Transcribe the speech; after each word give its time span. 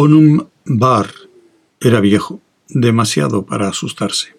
Onum 0.00 0.46
Bar 0.64 1.10
era 1.80 1.98
viejo, 2.00 2.40
demasiado 2.68 3.44
para 3.46 3.66
asustarse. 3.66 4.36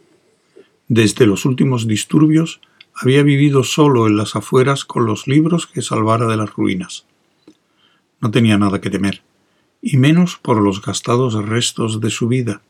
Desde 0.88 1.26
los 1.26 1.44
últimos 1.44 1.86
disturbios 1.86 2.62
había 2.94 3.24
vivido 3.24 3.66
solo 3.66 4.08
en 4.08 4.16
las 4.16 4.38
afueras 4.38 4.86
con 4.86 5.06
los 5.06 5.28
libros 5.28 5.68
que 5.68 5.82
salvara 5.82 6.28
de 6.28 6.38
las 6.38 6.54
ruinas. 6.54 7.04
No 8.22 8.32
tenía 8.32 8.58
nada 8.58 8.80
que 8.80 8.90
temer, 8.90 9.22
y 9.82 9.98
menos 9.98 10.38
por 10.38 10.62
los 10.62 10.82
gastados 10.82 11.34
restos 11.34 12.00
de 12.00 12.10
su 12.10 12.30
vida, 12.30 12.62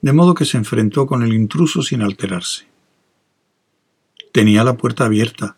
de 0.00 0.12
modo 0.12 0.34
que 0.34 0.44
se 0.44 0.56
enfrentó 0.56 1.08
con 1.08 1.24
el 1.24 1.34
intruso 1.34 1.82
sin 1.82 2.00
alterarse. 2.00 2.68
Tenía 4.30 4.62
la 4.62 4.76
puerta 4.76 5.06
abierta, 5.06 5.56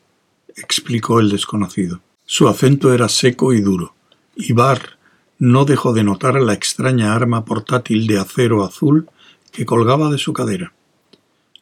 explicó 0.57 1.21
el 1.21 1.29
desconocido. 1.29 2.01
Su 2.25 2.49
acento 2.49 2.95
era 2.95 3.11
seco 3.11 3.53
y 3.53 3.61
duro, 3.61 3.95
y 4.37 4.55
Bar 4.55 4.97
no 5.39 5.65
dejó 5.65 5.93
de 5.93 6.05
notar 6.05 6.41
la 6.41 6.53
extraña 6.53 7.15
arma 7.15 7.45
portátil 7.45 8.07
de 8.07 8.19
acero 8.19 8.65
azul 8.65 9.09
que 9.53 9.67
colgaba 9.67 10.11
de 10.11 10.19
su 10.19 10.33
cadera. 10.33 10.73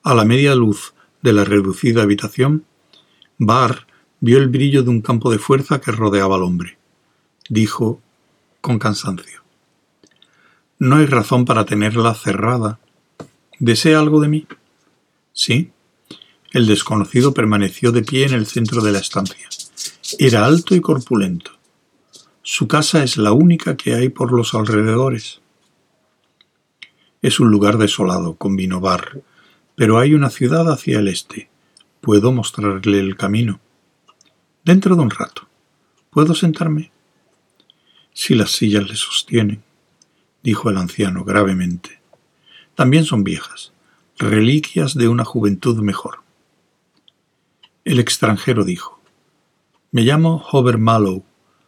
A 0.02 0.14
la 0.14 0.24
media 0.24 0.54
luz 0.54 0.94
de 1.22 1.32
la 1.32 1.44
reducida 1.44 2.02
habitación, 2.02 2.64
Barr 3.38 3.86
vio 4.20 4.38
el 4.38 4.48
brillo 4.48 4.82
de 4.82 4.90
un 4.90 5.00
campo 5.00 5.30
de 5.30 5.38
fuerza 5.38 5.80
que 5.80 5.92
rodeaba 5.92 6.36
al 6.36 6.42
hombre. 6.42 6.78
Dijo 7.48 8.00
con 8.60 8.78
cansancio. 8.78 9.42
No 10.78 10.96
hay 10.96 11.06
razón 11.06 11.44
para 11.44 11.64
tenerla 11.64 12.14
cerrada. 12.14 12.78
¿Desea 13.58 13.98
algo 13.98 14.20
de 14.20 14.28
mí? 14.28 14.46
Sí. 15.32 15.70
El 16.52 16.66
desconocido 16.66 17.34
permaneció 17.34 17.92
de 17.92 18.02
pie 18.02 18.26
en 18.26 18.34
el 18.34 18.46
centro 18.46 18.82
de 18.82 18.92
la 18.92 18.98
estancia. 18.98 19.48
Era 20.18 20.46
alto 20.46 20.74
y 20.74 20.80
corpulento. 20.80 21.53
Su 22.46 22.68
casa 22.68 23.02
es 23.02 23.16
la 23.16 23.32
única 23.32 23.74
que 23.74 23.94
hay 23.94 24.10
por 24.10 24.30
los 24.30 24.52
alrededores. 24.52 25.40
Es 27.22 27.40
un 27.40 27.50
lugar 27.50 27.78
desolado, 27.78 28.36
convino 28.36 28.80
Barr, 28.80 29.22
pero 29.74 29.98
hay 29.98 30.12
una 30.12 30.28
ciudad 30.28 30.70
hacia 30.70 30.98
el 30.98 31.08
este. 31.08 31.48
Puedo 32.02 32.32
mostrarle 32.32 33.00
el 33.00 33.16
camino. 33.16 33.60
Dentro 34.62 34.94
de 34.94 35.00
un 35.00 35.08
rato. 35.08 35.48
¿Puedo 36.10 36.34
sentarme? 36.34 36.92
Si 38.12 38.34
las 38.34 38.50
sillas 38.50 38.90
le 38.90 38.96
sostienen, 38.96 39.62
dijo 40.42 40.68
el 40.68 40.76
anciano 40.76 41.24
gravemente. 41.24 41.98
También 42.74 43.06
son 43.06 43.24
viejas, 43.24 43.72
reliquias 44.18 44.94
de 44.94 45.08
una 45.08 45.24
juventud 45.24 45.78
mejor. 45.80 46.18
El 47.86 47.98
extranjero 48.00 48.64
dijo, 48.64 49.00
Me 49.92 50.02
llamo 50.02 50.44
Hover 50.52 50.76
Mallow, 50.76 51.24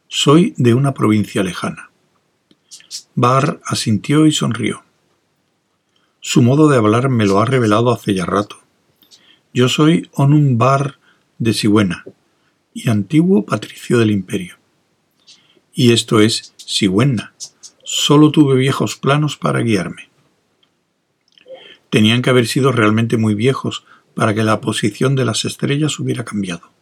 soy 0.08 0.54
de 0.56 0.74
una 0.74 0.94
provincia 0.94 1.42
lejana. 1.42 1.90
Barr 3.14 3.60
asintió 3.64 4.26
y 4.26 4.32
sonrió. 4.32 4.84
Su 6.20 6.42
modo 6.42 6.68
de 6.68 6.76
hablar 6.76 7.08
me 7.08 7.26
lo 7.26 7.40
ha 7.40 7.44
revelado 7.44 7.92
hace 7.92 8.14
ya 8.14 8.24
rato. 8.24 8.58
Yo 9.52 9.68
soy 9.68 10.10
Onum 10.12 10.58
Bar 10.58 10.98
de 11.38 11.54
Sigüena 11.54 12.04
y 12.74 12.90
antiguo 12.90 13.44
patricio 13.44 13.98
del 13.98 14.10
imperio. 14.10 14.56
Y 15.72 15.92
esto 15.92 16.20
es 16.20 16.54
Sigüena. 16.56 17.32
Solo 17.84 18.30
tuve 18.30 18.56
viejos 18.56 18.96
planos 18.96 19.36
para 19.36 19.60
guiarme. 19.60 20.08
Tenían 21.90 22.22
que 22.22 22.30
haber 22.30 22.46
sido 22.46 22.72
realmente 22.72 23.16
muy 23.16 23.34
viejos 23.34 23.84
para 24.14 24.34
que 24.34 24.42
la 24.42 24.60
posición 24.60 25.14
de 25.14 25.24
las 25.24 25.44
estrellas 25.44 25.98
hubiera 25.98 26.24
cambiado. 26.24 26.75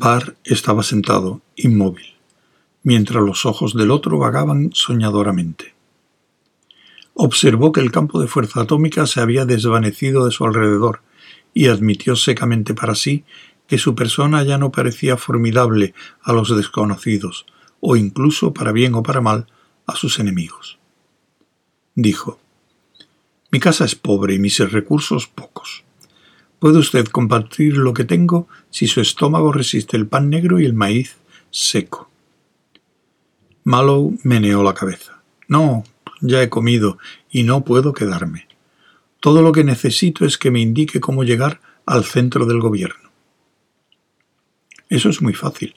Bar 0.00 0.36
estaba 0.44 0.84
sentado, 0.84 1.42
inmóvil, 1.56 2.14
mientras 2.84 3.20
los 3.20 3.44
ojos 3.44 3.74
del 3.74 3.90
otro 3.90 4.16
vagaban 4.16 4.70
soñadoramente. 4.72 5.74
Observó 7.14 7.72
que 7.72 7.80
el 7.80 7.90
campo 7.90 8.20
de 8.20 8.28
fuerza 8.28 8.60
atómica 8.60 9.08
se 9.08 9.20
había 9.20 9.44
desvanecido 9.44 10.24
de 10.24 10.30
su 10.30 10.44
alrededor 10.44 11.02
y 11.52 11.66
admitió 11.66 12.14
secamente 12.14 12.74
para 12.74 12.94
sí 12.94 13.24
que 13.66 13.76
su 13.76 13.96
persona 13.96 14.44
ya 14.44 14.56
no 14.56 14.70
parecía 14.70 15.16
formidable 15.16 15.94
a 16.22 16.32
los 16.32 16.56
desconocidos, 16.56 17.44
o 17.80 17.96
incluso, 17.96 18.54
para 18.54 18.70
bien 18.70 18.94
o 18.94 19.02
para 19.02 19.20
mal, 19.20 19.48
a 19.84 19.96
sus 19.96 20.20
enemigos. 20.20 20.78
Dijo, 21.96 22.38
Mi 23.50 23.58
casa 23.58 23.84
es 23.84 23.96
pobre 23.96 24.34
y 24.34 24.38
mis 24.38 24.60
recursos 24.60 25.26
pocos. 25.26 25.82
Puede 26.58 26.78
usted 26.78 27.06
compartir 27.06 27.76
lo 27.76 27.94
que 27.94 28.04
tengo 28.04 28.48
si 28.70 28.88
su 28.88 29.00
estómago 29.00 29.52
resiste 29.52 29.96
el 29.96 30.06
pan 30.06 30.28
negro 30.28 30.58
y 30.58 30.64
el 30.64 30.74
maíz 30.74 31.16
seco. 31.50 32.10
Mallow 33.64 34.18
meneó 34.24 34.62
la 34.62 34.74
cabeza. 34.74 35.22
No, 35.46 35.84
ya 36.20 36.42
he 36.42 36.48
comido 36.48 36.98
y 37.30 37.44
no 37.44 37.64
puedo 37.64 37.92
quedarme. 37.92 38.48
Todo 39.20 39.42
lo 39.42 39.52
que 39.52 39.64
necesito 39.64 40.24
es 40.24 40.38
que 40.38 40.50
me 40.50 40.60
indique 40.60 41.00
cómo 41.00 41.24
llegar 41.24 41.60
al 41.86 42.04
centro 42.04 42.46
del 42.46 42.60
gobierno. 42.60 43.10
Eso 44.88 45.10
es 45.10 45.20
muy 45.20 45.34
fácil. 45.34 45.74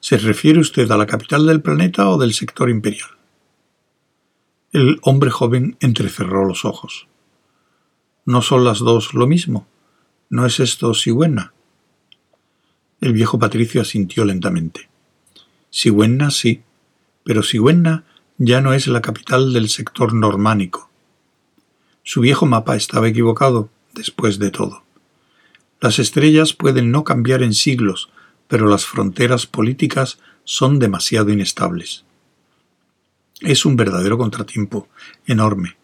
¿Se 0.00 0.18
refiere 0.18 0.60
usted 0.60 0.90
a 0.90 0.96
la 0.96 1.06
capital 1.06 1.46
del 1.46 1.62
planeta 1.62 2.08
o 2.08 2.18
del 2.18 2.32
sector 2.32 2.70
imperial? 2.70 3.08
El 4.72 4.98
hombre 5.02 5.30
joven 5.30 5.76
entrecerró 5.80 6.44
los 6.44 6.64
ojos. 6.64 7.08
¿No 8.24 8.42
son 8.42 8.64
las 8.64 8.78
dos 8.78 9.14
lo 9.14 9.26
mismo? 9.26 9.66
¿No 10.28 10.44
es 10.44 10.58
esto 10.58 10.92
Sigüenna? 10.92 11.52
El 13.00 13.12
viejo 13.12 13.38
patricio 13.38 13.80
asintió 13.80 14.24
lentamente. 14.24 14.88
Sigüenna 15.70 16.30
sí, 16.32 16.62
pero 17.22 17.44
Sigüenna 17.44 18.04
ya 18.38 18.60
no 18.60 18.72
es 18.72 18.88
la 18.88 19.02
capital 19.02 19.52
del 19.52 19.68
sector 19.68 20.14
normánico. 20.14 20.90
Su 22.02 22.20
viejo 22.20 22.46
mapa 22.46 22.74
estaba 22.74 23.08
equivocado, 23.08 23.70
después 23.94 24.38
de 24.38 24.50
todo. 24.50 24.82
Las 25.80 25.98
estrellas 25.98 26.54
pueden 26.54 26.90
no 26.90 27.04
cambiar 27.04 27.42
en 27.42 27.54
siglos, 27.54 28.10
pero 28.48 28.66
las 28.66 28.84
fronteras 28.84 29.46
políticas 29.46 30.18
son 30.42 30.78
demasiado 30.78 31.30
inestables. 31.30 32.04
Es 33.40 33.64
un 33.64 33.76
verdadero 33.76 34.18
contratiempo, 34.18 34.88
enorme. 35.26 35.76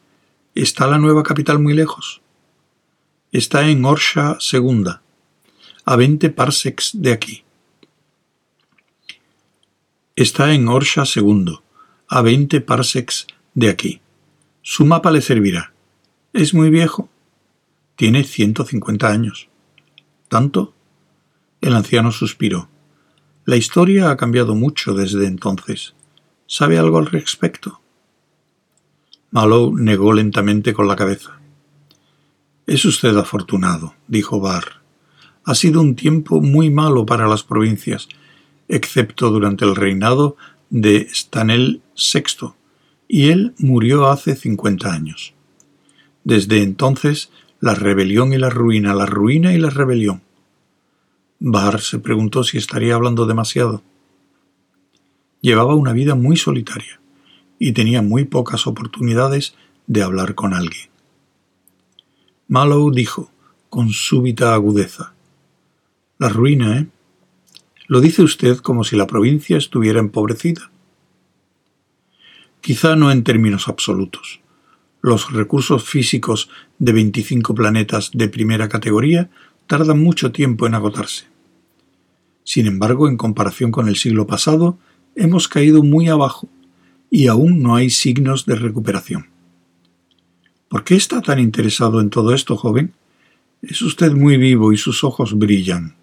¿Está 0.55 0.87
la 0.87 0.99
nueva 0.99 1.23
capital 1.23 1.59
muy 1.59 1.75
lejos? 1.75 2.22
Está 3.33 3.67
en 3.67 3.83
Orsha 3.87 4.37
II, 4.53 4.85
a 5.87 5.97
20 5.97 6.29
parsecs 6.29 6.91
de 6.93 7.13
aquí. 7.13 7.45
Está 10.17 10.53
en 10.53 10.69
Orsha 10.69 11.05
II, 11.17 11.61
a 12.09 12.21
20 12.21 12.61
parsecs 12.61 13.27
de 13.55 13.71
aquí. 13.71 14.03
Su 14.61 14.85
mapa 14.85 15.11
le 15.11 15.23
servirá. 15.23 15.73
Es 16.35 16.53
muy 16.53 16.69
viejo. 16.69 17.09
Tiene 17.97 18.25
150 18.25 19.09
años. 19.09 19.49
¿Tanto? 20.29 20.75
El 21.63 21.75
anciano 21.75 22.13
suspiró. 22.13 22.69
La 23.47 23.57
historia 23.57 24.11
ha 24.11 24.19
cambiado 24.19 24.55
mucho 24.55 24.93
desde 24.93 25.27
entonces. 25.27 25.95
¿Sabe 26.47 26.77
algo 26.77 26.99
al 26.99 27.07
respecto? 27.07 27.81
Mallow 29.31 29.75
negó 29.75 30.13
lentamente 30.13 30.75
con 30.75 30.87
la 30.87 30.97
cabeza. 30.97 31.42
Es 32.73 32.87
usted 32.87 33.15
afortunado, 33.19 33.93
dijo 34.09 34.41
Barr. 34.41 34.81
Ha 35.45 35.55
sido 35.55 35.83
un 35.83 35.95
tiempo 35.95 36.41
muy 36.41 36.71
malo 36.71 37.05
para 37.05 37.29
las 37.29 37.43
provincias, 37.43 38.09
excepto 38.67 39.29
durante 39.29 39.67
el 39.67 39.77
reinado 39.77 40.39
de 40.71 41.07
Stanel 41.13 41.83
VI, 41.95 42.55
y 43.09 43.29
él 43.29 43.55
murió 43.59 44.07
hace 44.07 44.37
cincuenta 44.37 44.91
años. 44.91 45.35
Desde 46.25 46.63
entonces, 46.63 47.31
la 47.61 47.75
rebelión 47.75 48.33
y 48.33 48.39
la 48.39 48.49
ruina, 48.49 48.95
la 48.95 49.05
ruina 49.05 49.53
y 49.53 49.59
la 49.59 49.69
rebelión. 49.69 50.23
Barr 51.41 51.79
se 51.83 51.99
preguntó 51.99 52.43
si 52.43 52.57
estaría 52.57 52.95
hablando 52.95 53.27
demasiado. 53.27 53.83
Llevaba 55.43 55.75
una 55.75 55.93
vida 55.93 56.15
muy 56.15 56.39
solitaria 56.39 57.03
y 57.59 57.73
tenía 57.73 58.01
muy 58.01 58.25
pocas 58.25 58.67
oportunidades 58.67 59.57
de 59.87 60.03
hablar 60.03 60.35
con 60.35 60.55
alguien. 60.55 60.92
Mallow 62.53 62.91
dijo, 62.91 63.33
con 63.71 63.89
súbita 63.95 64.53
agudeza, 64.53 65.15
La 66.19 66.29
ruina, 66.29 66.81
¿eh? 66.81 66.87
Lo 67.87 68.03
dice 68.03 68.23
usted 68.23 68.59
como 68.59 68.85
si 68.85 68.95
la 68.95 69.07
provincia 69.07 69.57
estuviera 69.57 70.01
empobrecida. 70.01 70.71
Quizá 72.61 72.95
no 72.95 73.11
en 73.11 73.25
términos 73.25 73.69
absolutos. 73.69 74.43
Los 75.01 75.33
recursos 75.33 75.83
físicos 75.85 76.51
de 76.79 76.93
25 76.93 77.55
planetas 77.55 78.11
de 78.13 78.29
primera 78.29 78.69
categoría 78.69 79.31
tardan 79.67 80.03
mucho 80.03 80.31
tiempo 80.31 80.67
en 80.67 80.75
agotarse. 80.75 81.25
Sin 82.45 82.67
embargo, 82.67 83.09
en 83.09 83.17
comparación 83.17 83.71
con 83.71 83.89
el 83.89 83.97
siglo 83.97 84.27
pasado, 84.27 84.79
hemos 85.17 85.49
caído 85.49 85.83
muy 85.83 86.11
abajo 86.11 86.51
y 87.11 87.29
aún 87.29 87.63
no 87.63 87.77
hay 87.77 87.89
signos 87.89 88.45
de 88.45 88.57
recuperación. 88.57 89.32
¿Por 90.73 90.85
qué 90.85 90.95
está 90.95 91.21
tan 91.21 91.39
interesado 91.39 92.01
en 92.01 92.09
todo 92.09 92.33
esto, 92.33 92.57
joven? 92.57 92.95
Es 93.61 93.83
usted 93.83 94.13
muy 94.13 94.39
vivo 94.39 94.73
y 94.73 94.79
sus 94.79 95.05
ojos 95.05 95.37
brillan. 95.37 95.97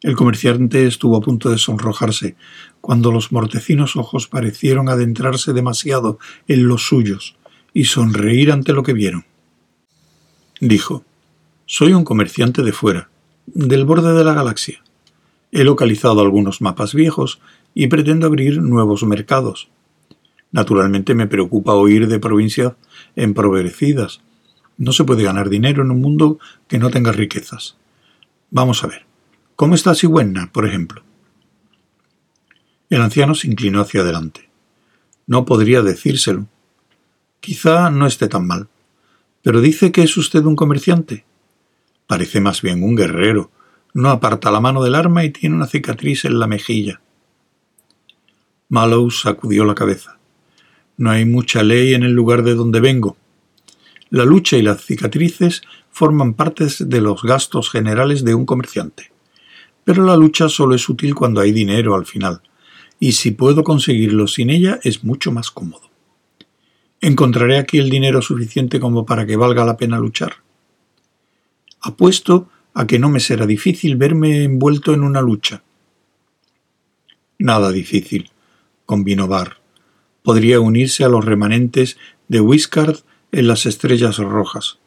El 0.00 0.14
comerciante 0.14 0.86
estuvo 0.86 1.16
a 1.16 1.20
punto 1.20 1.50
de 1.50 1.58
sonrojarse 1.58 2.36
cuando 2.80 3.10
los 3.10 3.32
mortecinos 3.32 3.96
ojos 3.96 4.28
parecieron 4.28 4.88
adentrarse 4.88 5.52
demasiado 5.52 6.20
en 6.46 6.68
los 6.68 6.86
suyos 6.86 7.34
y 7.74 7.86
sonreír 7.86 8.52
ante 8.52 8.72
lo 8.72 8.84
que 8.84 8.92
vieron. 8.92 9.24
Dijo, 10.60 11.04
Soy 11.66 11.94
un 11.94 12.04
comerciante 12.04 12.62
de 12.62 12.70
fuera, 12.70 13.10
del 13.46 13.86
borde 13.86 14.14
de 14.14 14.22
la 14.22 14.34
galaxia. 14.34 14.84
He 15.50 15.64
localizado 15.64 16.20
algunos 16.20 16.60
mapas 16.60 16.94
viejos 16.94 17.40
y 17.74 17.88
pretendo 17.88 18.28
abrir 18.28 18.62
nuevos 18.62 19.02
mercados. 19.02 19.68
Naturalmente 20.52 21.14
me 21.14 21.26
preocupa 21.26 21.74
oír 21.74 22.08
de 22.08 22.18
provincias 22.18 22.74
empobrecidas. 23.16 24.20
No 24.76 24.92
se 24.92 25.04
puede 25.04 25.22
ganar 25.22 25.48
dinero 25.48 25.82
en 25.82 25.90
un 25.90 26.00
mundo 26.00 26.38
que 26.66 26.78
no 26.78 26.90
tenga 26.90 27.12
riquezas. 27.12 27.76
Vamos 28.50 28.82
a 28.82 28.88
ver. 28.88 29.06
¿Cómo 29.54 29.74
está 29.74 29.94
Sigüenna, 29.94 30.50
por 30.52 30.66
ejemplo? 30.66 31.02
El 32.88 33.02
anciano 33.02 33.34
se 33.34 33.46
inclinó 33.46 33.80
hacia 33.80 34.00
adelante. 34.00 34.48
No 35.26 35.44
podría 35.44 35.82
decírselo. 35.82 36.48
Quizá 37.40 37.90
no 37.90 38.06
esté 38.06 38.26
tan 38.26 38.46
mal. 38.46 38.68
Pero 39.42 39.60
dice 39.60 39.92
que 39.92 40.02
es 40.02 40.16
usted 40.16 40.44
un 40.44 40.56
comerciante. 40.56 41.24
Parece 42.06 42.40
más 42.40 42.62
bien 42.62 42.82
un 42.82 42.96
guerrero. 42.96 43.50
No 43.94 44.10
aparta 44.10 44.50
la 44.50 44.60
mano 44.60 44.82
del 44.82 44.96
arma 44.96 45.24
y 45.24 45.30
tiene 45.30 45.54
una 45.54 45.66
cicatriz 45.66 46.24
en 46.24 46.38
la 46.40 46.46
mejilla. 46.46 47.00
Mallow 48.68 49.10
sacudió 49.10 49.64
la 49.64 49.74
cabeza. 49.74 50.19
No 51.00 51.10
hay 51.10 51.24
mucha 51.24 51.62
ley 51.62 51.94
en 51.94 52.02
el 52.02 52.12
lugar 52.12 52.42
de 52.42 52.54
donde 52.54 52.78
vengo. 52.78 53.16
La 54.10 54.26
lucha 54.26 54.58
y 54.58 54.62
las 54.62 54.84
cicatrices 54.84 55.62
forman 55.90 56.34
partes 56.34 56.90
de 56.90 57.00
los 57.00 57.22
gastos 57.22 57.70
generales 57.70 58.22
de 58.22 58.34
un 58.34 58.44
comerciante. 58.44 59.10
Pero 59.82 60.04
la 60.04 60.14
lucha 60.14 60.50
solo 60.50 60.74
es 60.74 60.86
útil 60.90 61.14
cuando 61.14 61.40
hay 61.40 61.52
dinero 61.52 61.94
al 61.94 62.04
final, 62.04 62.42
y 62.98 63.12
si 63.12 63.30
puedo 63.30 63.64
conseguirlo 63.64 64.26
sin 64.26 64.50
ella 64.50 64.78
es 64.82 65.02
mucho 65.02 65.32
más 65.32 65.50
cómodo. 65.50 65.88
¿Encontraré 67.00 67.56
aquí 67.56 67.78
el 67.78 67.88
dinero 67.88 68.20
suficiente 68.20 68.78
como 68.78 69.06
para 69.06 69.24
que 69.24 69.36
valga 69.36 69.64
la 69.64 69.78
pena 69.78 69.98
luchar? 69.98 70.34
Apuesto 71.80 72.50
a 72.74 72.86
que 72.86 72.98
no 72.98 73.08
me 73.08 73.20
será 73.20 73.46
difícil 73.46 73.96
verme 73.96 74.44
envuelto 74.44 74.92
en 74.92 75.04
una 75.04 75.22
lucha. 75.22 75.62
Nada 77.38 77.72
difícil, 77.72 78.30
convino 78.84 79.26
Barr. 79.28 79.59
Podría 80.22 80.60
unirse 80.60 81.04
a 81.04 81.08
los 81.08 81.24
remanentes 81.24 81.98
de 82.28 82.40
Wiscard 82.40 82.98
en 83.32 83.48
las 83.48 83.66
Estrellas 83.66 84.18
Rojas. 84.18 84.78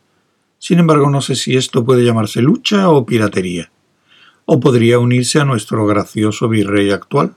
Sin 0.60 0.80
embargo, 0.80 1.10
no 1.10 1.22
sé 1.22 1.36
si 1.36 1.56
esto 1.56 1.84
puede 1.84 2.06
llamarse 2.06 2.42
lucha 2.42 2.90
o 2.90 3.06
piratería 3.06 3.72
o 4.46 4.60
podría 4.60 5.00
unirse 5.00 5.40
a 5.40 5.46
nuestro 5.46 5.86
gracioso 5.86 6.50
virrey 6.50 6.92
actual. 6.92 7.36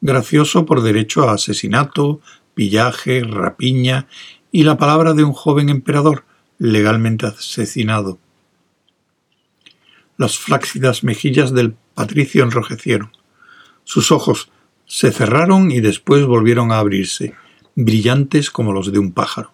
Gracioso 0.00 0.64
por 0.64 0.82
derecho 0.82 1.28
a 1.28 1.34
asesinato, 1.34 2.20
pillaje, 2.54 3.22
rapiña 3.22 4.06
y 4.52 4.64
la 4.64 4.76
palabra 4.78 5.12
de 5.12 5.24
un 5.24 5.32
joven 5.32 5.68
emperador 5.68 6.24
legalmente 6.58 7.26
asesinado. 7.26 8.18
Las 10.16 10.38
flácidas 10.38 11.02
mejillas 11.04 11.52
del 11.52 11.74
patricio 11.94 12.44
enrojecieron. 12.44 13.12
Sus 13.84 14.12
ojos 14.12 14.50
se 14.90 15.12
cerraron 15.12 15.70
y 15.70 15.80
después 15.80 16.26
volvieron 16.26 16.72
a 16.72 16.80
abrirse, 16.80 17.34
brillantes 17.76 18.50
como 18.50 18.72
los 18.72 18.90
de 18.90 18.98
un 18.98 19.12
pájaro. 19.12 19.52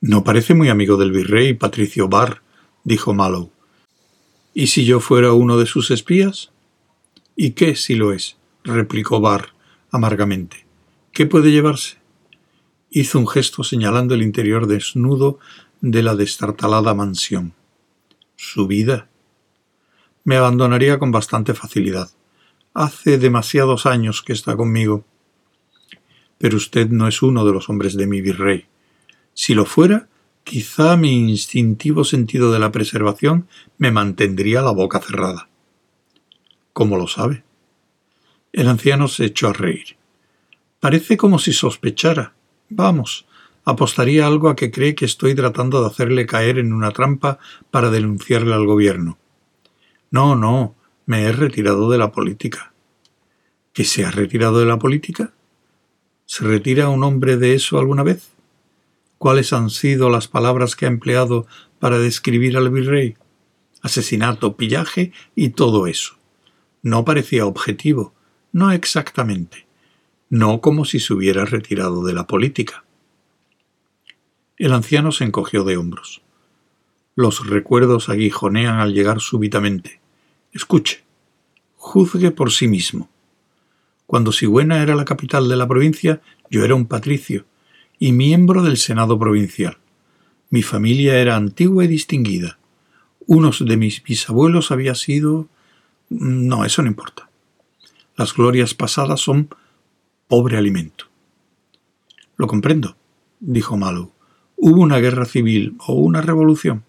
No 0.00 0.24
parece 0.24 0.54
muy 0.54 0.68
amigo 0.68 0.96
del 0.96 1.12
virrey, 1.12 1.54
Patricio 1.54 2.08
Barr, 2.08 2.42
dijo 2.82 3.14
Mallow. 3.14 3.52
¿Y 4.54 4.66
si 4.66 4.84
yo 4.84 4.98
fuera 4.98 5.34
uno 5.34 5.56
de 5.56 5.66
sus 5.66 5.92
espías? 5.92 6.50
¿Y 7.36 7.52
qué 7.52 7.76
si 7.76 7.94
lo 7.94 8.12
es? 8.12 8.36
replicó 8.64 9.20
Barr 9.20 9.50
amargamente. 9.92 10.66
¿Qué 11.12 11.26
puede 11.26 11.52
llevarse? 11.52 11.98
Hizo 12.90 13.20
un 13.20 13.28
gesto 13.28 13.62
señalando 13.62 14.16
el 14.16 14.22
interior 14.22 14.66
desnudo 14.66 15.38
de 15.80 16.02
la 16.02 16.16
destartalada 16.16 16.92
mansión. 16.92 17.54
Su 18.34 18.66
vida. 18.66 19.08
Me 20.24 20.34
abandonaría 20.34 20.98
con 20.98 21.12
bastante 21.12 21.54
facilidad. 21.54 22.10
Hace 22.74 23.18
demasiados 23.18 23.86
años 23.86 24.22
que 24.22 24.32
está 24.32 24.56
conmigo. 24.56 25.04
Pero 26.38 26.56
usted 26.56 26.88
no 26.88 27.08
es 27.08 27.22
uno 27.22 27.44
de 27.44 27.52
los 27.52 27.68
hombres 27.68 27.96
de 27.96 28.06
mi 28.06 28.20
virrey. 28.20 28.66
Si 29.34 29.54
lo 29.54 29.64
fuera, 29.64 30.08
Quizá 30.44 30.96
mi 30.96 31.12
instintivo 31.30 32.02
sentido 32.02 32.50
de 32.50 32.58
la 32.58 32.72
preservación 32.72 33.46
me 33.78 33.92
mantendría 33.92 34.62
la 34.62 34.72
boca 34.72 35.00
cerrada. 35.00 35.48
¿Cómo 36.72 36.96
lo 36.96 37.06
sabe? 37.06 37.44
El 38.52 38.68
anciano 38.68 39.06
se 39.06 39.26
echó 39.26 39.48
a 39.48 39.52
reír. 39.52 39.96
Parece 40.80 41.16
como 41.16 41.38
si 41.38 41.52
sospechara. 41.52 42.34
Vamos, 42.68 43.26
apostaría 43.64 44.26
algo 44.26 44.48
a 44.48 44.56
que 44.56 44.70
cree 44.70 44.94
que 44.94 45.04
estoy 45.04 45.34
tratando 45.34 45.80
de 45.82 45.86
hacerle 45.86 46.26
caer 46.26 46.58
en 46.58 46.72
una 46.72 46.90
trampa 46.90 47.38
para 47.70 47.90
denunciarle 47.90 48.54
al 48.54 48.66
gobierno. 48.66 49.18
No, 50.10 50.34
no, 50.34 50.74
me 51.10 51.24
he 51.24 51.32
retirado 51.32 51.90
de 51.90 51.98
la 51.98 52.12
política. 52.12 52.72
¿Que 53.72 53.84
se 53.84 54.04
ha 54.04 54.10
retirado 54.10 54.60
de 54.60 54.66
la 54.66 54.78
política? 54.78 55.32
¿Se 56.24 56.44
retira 56.44 56.88
un 56.88 57.02
hombre 57.02 57.36
de 57.36 57.54
eso 57.54 57.78
alguna 57.78 58.02
vez? 58.02 58.30
cuáles 59.20 59.52
han 59.52 59.68
sido 59.68 60.08
las 60.08 60.28
palabras 60.28 60.76
que 60.76 60.86
ha 60.86 60.88
empleado 60.88 61.46
para 61.78 61.98
describir 61.98 62.56
al 62.56 62.70
virrey. 62.70 63.16
Asesinato, 63.82 64.56
pillaje 64.56 65.12
y 65.34 65.50
todo 65.50 65.86
eso. 65.86 66.14
No 66.80 67.04
parecía 67.04 67.44
objetivo, 67.44 68.14
no 68.52 68.72
exactamente, 68.72 69.66
no 70.30 70.62
como 70.62 70.86
si 70.86 71.00
se 71.00 71.12
hubiera 71.12 71.44
retirado 71.44 72.02
de 72.02 72.14
la 72.14 72.26
política. 72.26 72.82
El 74.56 74.72
anciano 74.72 75.12
se 75.12 75.24
encogió 75.24 75.64
de 75.64 75.76
hombros. 75.76 76.22
Los 77.14 77.46
recuerdos 77.46 78.08
aguijonean 78.08 78.78
al 78.78 78.94
llegar 78.94 79.20
súbitamente. 79.20 79.99
Escuche, 80.52 81.04
juzgue 81.76 82.32
por 82.32 82.50
sí 82.50 82.66
mismo. 82.66 83.08
Cuando 84.06 84.32
Sigüena 84.32 84.82
era 84.82 84.96
la 84.96 85.04
capital 85.04 85.48
de 85.48 85.56
la 85.56 85.68
provincia, 85.68 86.20
yo 86.50 86.64
era 86.64 86.74
un 86.74 86.86
patricio, 86.86 87.44
y 88.00 88.10
miembro 88.12 88.62
del 88.62 88.76
Senado 88.76 89.18
provincial. 89.18 89.78
Mi 90.48 90.62
familia 90.62 91.20
era 91.20 91.36
antigua 91.36 91.84
y 91.84 91.88
distinguida. 91.88 92.58
Uno 93.26 93.52
de 93.60 93.76
mis 93.76 94.02
bisabuelos 94.02 94.72
había 94.72 94.96
sido... 94.96 95.48
No, 96.08 96.64
eso 96.64 96.82
no 96.82 96.88
importa. 96.88 97.30
Las 98.16 98.34
glorias 98.34 98.74
pasadas 98.74 99.20
son 99.20 99.48
pobre 100.26 100.56
alimento. 100.56 101.04
Lo 102.36 102.48
comprendo, 102.48 102.96
dijo 103.38 103.76
Mallow. 103.76 104.10
¿Hubo 104.56 104.80
una 104.82 104.98
guerra 104.98 105.24
civil 105.24 105.76
o 105.86 105.94
una 105.94 106.20
revolución? 106.20 106.84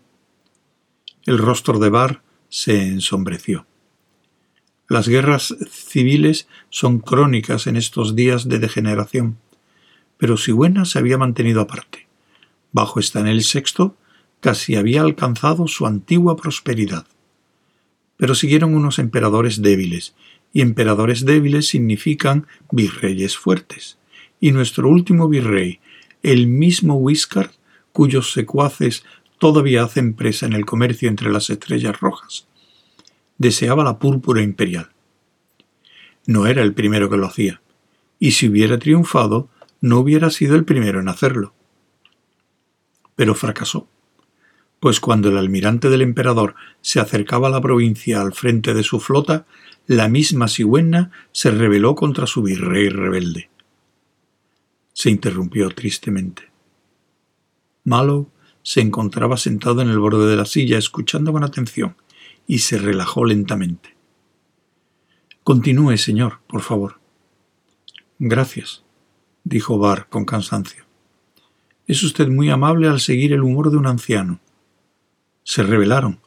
El 1.25 1.38
rostro 1.38 1.77
de 1.77 1.89
Barr 1.89 2.24
se 2.51 2.84
ensombreció. 2.84 3.65
Las 4.88 5.08
guerras 5.08 5.55
civiles 5.72 6.48
son 6.70 7.00
crónicas 7.00 7.65
en 7.65 7.77
estos 7.77 8.15
días 8.15 8.48
de 8.48 8.60
degeneración 8.60 9.38
pero 10.22 10.38
Sigüena 10.38 10.86
se 10.86 11.00
había 11.00 11.17
mantenido 11.17 11.62
aparte. 11.62 12.05
Bajo 12.72 13.00
Estanel 13.00 13.41
VI 13.41 13.93
casi 14.39 14.75
había 14.75 15.01
alcanzado 15.01 15.67
su 15.67 15.88
antigua 15.88 16.36
prosperidad. 16.36 17.08
Pero 18.17 18.36
siguieron 18.36 18.75
unos 18.75 19.00
emperadores 19.00 19.63
débiles, 19.63 20.13
y 20.53 20.62
emperadores 20.62 21.25
débiles 21.25 21.70
significan 21.70 22.46
virreyes 22.70 23.36
fuertes. 23.36 23.98
Y 24.39 24.51
nuestro 24.51 24.89
último 24.89 25.27
virrey, 25.27 25.79
el 26.22 26.46
mismo 26.46 26.98
Wiscard, 26.98 27.50
cuyos 27.91 28.31
secuaces 28.31 29.03
todavía 29.41 29.83
hacen 29.83 30.13
presa 30.13 30.45
en 30.45 30.53
el 30.53 30.67
comercio 30.67 31.10
entre 31.10 31.31
las 31.31 31.50
estrellas 31.50 32.00
rojas, 32.00 32.45
deseaba 33.39 33.83
la 33.83 33.98
púrpura 33.98 34.43
imperial. 34.43 34.91
No 36.27 36.45
era 36.45 36.62
el 36.62 36.75
primero 36.75 37.10
que 37.10 37.17
lo 37.17 37.25
hacía, 37.25 37.60
y 38.19 38.33
si 38.33 38.50
hubiera 38.50 38.77
triunfado, 38.77 39.50
no 39.81 39.98
hubiera 39.98 40.29
sido 40.29 40.55
el 40.55 40.63
primero 40.63 41.00
en 41.00 41.07
hacerlo. 41.07 41.55
Pero 43.15 43.33
fracasó, 43.33 43.88
pues 44.79 45.00
cuando 45.00 45.29
el 45.29 45.38
almirante 45.38 45.89
del 45.89 46.03
emperador 46.03 46.53
se 46.81 47.00
acercaba 47.00 47.48
a 47.48 47.51
la 47.51 47.62
provincia 47.62 48.21
al 48.21 48.33
frente 48.33 48.75
de 48.75 48.83
su 48.83 49.00
flota, 49.00 49.48
la 49.88 50.07
misma 50.07 50.50
Sigüenna 50.50 51.10
se 51.31 51.50
rebeló 51.50 51.95
contra 51.95 52.27
su 52.27 52.43
virrey 52.43 52.89
rebelde. 52.89 53.50
Se 54.93 55.10
interrumpió 55.10 55.71
tristemente. 55.71 56.51
Mallow 57.86 58.29
se 58.63 58.82
encontraba 58.82 59.38
sentado 59.38 59.82
en 59.82 59.89
el 59.89 60.00
borde 60.00 60.30
de 60.30 60.36
la 60.36 60.46
silla 60.46 60.77
escuchando 60.77 61.32
con 61.32 61.44
atención 61.44 61.96
y 62.48 62.60
se 62.60 62.77
relajó 62.77 63.25
lentamente. 63.25 63.96
Continúe, 65.44 65.98
señor, 65.98 66.39
por 66.48 66.62
favor. 66.62 67.00
Gracias 68.20 68.84
dijo 69.44 69.77
Barr 69.77 70.08
con 70.10 70.25
cansancio. 70.25 70.86
Es 71.88 72.03
usted 72.03 72.27
muy 72.27 72.50
amable 72.50 72.88
al 72.88 73.00
seguir 73.00 73.34
el 73.34 73.41
humor 73.41 73.72
de 73.72 73.77
un 73.77 73.88
anciano. 73.88 74.39
Se 75.44 75.63
rebelaron, 75.63 76.20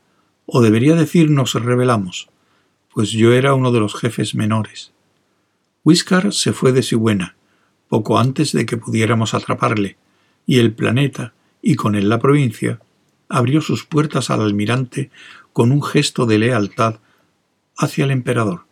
o 0.46 0.60
debería 0.60 0.94
decir 0.94 1.30
nos 1.30 1.54
rebelamos. 1.54 2.28
pues 2.92 3.10
yo 3.10 3.32
era 3.32 3.54
uno 3.54 3.72
de 3.72 3.80
los 3.80 3.96
jefes 3.96 4.36
menores. 4.36 4.92
Whiskar 5.82 6.32
se 6.32 6.52
fue 6.52 6.70
de 6.70 6.84
Sigüena, 6.84 7.34
poco 7.88 8.20
antes 8.20 8.52
de 8.52 8.66
que 8.66 8.76
pudiéramos 8.76 9.34
atraparle, 9.34 9.96
y 10.46 10.60
el 10.60 10.72
planeta, 10.72 11.34
y 11.64 11.76
con 11.76 11.94
él 11.94 12.10
la 12.10 12.18
provincia, 12.18 12.78
abrió 13.28 13.62
sus 13.62 13.84
puertas 13.84 14.28
al 14.28 14.42
almirante 14.42 15.10
con 15.54 15.72
un 15.72 15.82
gesto 15.82 16.26
de 16.26 16.38
lealtad 16.38 17.00
hacia 17.76 18.04
el 18.04 18.10
emperador. 18.10 18.66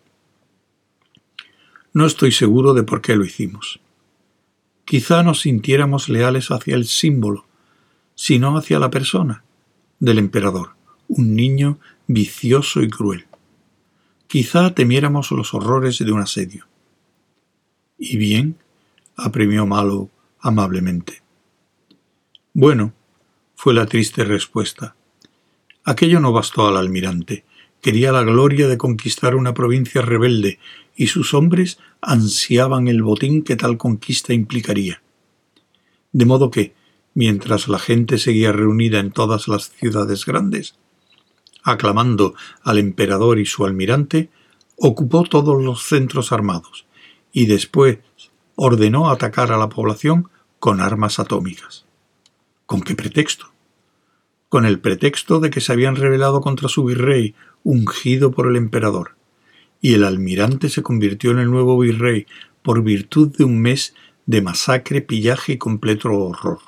No 1.95 2.05
estoy 2.05 2.33
seguro 2.33 2.75
de 2.75 2.83
por 2.83 3.01
qué 3.01 3.17
lo 3.17 3.25
hicimos. 3.25 3.81
Quizá 4.85 5.23
nos 5.23 5.41
sintiéramos 5.41 6.11
leales 6.11 6.51
hacia 6.51 6.75
el 6.75 6.85
símbolo, 6.87 7.47
sino 8.15 8.59
hacia 8.59 8.79
la 8.79 8.91
persona 8.91 9.43
del 9.99 10.19
emperador, 10.19 10.75
un 11.09 11.35
niño 11.35 11.79
vicioso 12.07 12.83
y 12.83 12.91
cruel. 12.91 13.27
Quizá 14.27 14.75
temiéramos 14.75 15.31
los 15.31 15.55
horrores 15.55 15.99
de 15.99 16.13
un 16.13 16.21
asedio. 16.21 16.67
Y 17.97 18.19
bien, 18.19 18.59
apremió 19.17 19.67
Malo 19.67 20.11
amablemente. 20.41 21.22
Bueno, 22.55 22.93
fue 23.55 23.73
la 23.73 23.87
triste 23.87 24.25
respuesta. 24.25 24.95
Aquello 25.85 26.21
no 26.21 26.33
bastó 26.33 26.69
al 26.69 26.77
almirante. 26.77 27.47
Quería 27.81 28.13
la 28.13 28.25
gloria 28.25 28.69
de 28.69 28.77
conquistar 28.77 29.35
una 29.35 29.55
provincia 29.55 30.03
rebelde, 30.03 30.59
y 30.95 31.07
sus 31.07 31.33
hombres 31.33 31.79
ansiaban 32.03 32.89
el 32.89 33.03
botín 33.03 33.43
que 33.43 33.57
tal 33.57 33.79
conquista 33.79 34.35
implicaría. 34.35 35.03
De 36.13 36.27
modo 36.27 36.51
que, 36.51 36.75
mientras 37.15 37.69
la 37.69 37.79
gente 37.79 38.19
seguía 38.19 38.53
reunida 38.53 39.01
en 39.01 39.13
todas 39.13 39.49
las 39.49 39.71
ciudades 39.71 40.27
grandes, 40.27 40.77
aclamando 41.63 42.35
al 42.63 42.79
emperador 42.79 43.39
y 43.39 43.47
su 43.47 43.65
almirante, 43.65 44.29
ocupó 44.77 45.25
todos 45.25 45.63
los 45.63 45.85
centros 45.85 46.33
armados 46.33 46.85
y 47.33 47.47
después 47.47 48.01
ordenó 48.57 49.09
atacar 49.09 49.53
a 49.53 49.57
la 49.57 49.71
población 49.71 50.29
con 50.59 50.83
armas 50.83 51.19
atómicas. 51.19 51.87
¿Con 52.73 52.81
qué 52.81 52.95
pretexto? 52.95 53.53
Con 54.49 54.65
el 54.65 54.81
pretexto 54.81 55.41
de 55.41 55.51
que 55.51 55.61
se 55.61 55.75
habían 55.75 55.95
rebelado 55.95 56.41
contra 56.41 56.71
su 56.71 56.85
virrey, 56.85 57.35
ungido 57.65 58.31
por 58.31 58.47
el 58.47 58.57
emperador, 58.57 59.15
y 59.83 59.93
el 59.93 60.05
almirante 60.05 60.71
se 60.71 60.83
convirtió 60.83 61.33
en 61.33 61.41
el 61.41 61.51
nuevo 61.51 61.79
virrey 61.79 62.27
por 62.63 62.83
virtud 62.83 63.37
de 63.37 63.45
un 63.45 63.61
mes 63.61 63.95
de 64.25 64.41
masacre, 64.41 65.03
pillaje 65.03 65.53
y 65.53 65.59
completo 65.59 66.15
horror. 66.15 66.61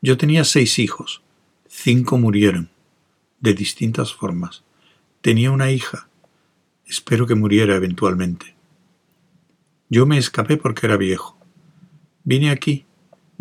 Yo 0.00 0.16
tenía 0.16 0.42
seis 0.42 0.78
hijos, 0.78 1.20
cinco 1.68 2.16
murieron, 2.16 2.70
de 3.40 3.52
distintas 3.52 4.14
formas. 4.14 4.64
Tenía 5.20 5.50
una 5.50 5.70
hija, 5.70 6.08
espero 6.86 7.26
que 7.26 7.34
muriera 7.34 7.76
eventualmente. 7.76 8.54
Yo 9.90 10.06
me 10.06 10.16
escapé 10.16 10.56
porque 10.56 10.86
era 10.86 10.96
viejo. 10.96 11.36
Vine 12.24 12.48
aquí, 12.48 12.86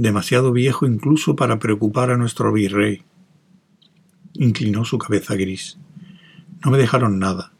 demasiado 0.02 0.52
viejo 0.52 0.88
incluso 0.88 1.36
para 1.36 1.60
preocupar 1.60 2.10
a 2.10 2.18
nuestro 2.18 2.52
virrey. 2.52 3.04
Inclinó 4.34 4.84
su 4.84 4.98
cabeza 4.98 5.36
gris. 5.36 5.78
No 6.66 6.72
me 6.72 6.80
dejaron 6.80 7.20
nada, 7.20 7.54